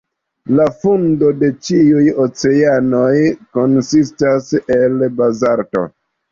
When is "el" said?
4.81-5.09